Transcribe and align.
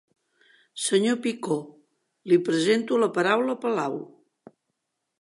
Senyor 0.83 1.19
Picó, 1.25 1.59
li 2.33 2.41
presento 2.49 3.01
la 3.05 3.13
paraula 3.19 3.61
Palau. 3.67 4.03